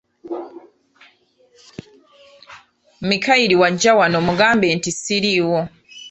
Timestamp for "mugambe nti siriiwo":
4.27-5.59